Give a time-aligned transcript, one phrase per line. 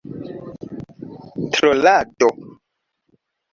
[1.53, 2.29] trolado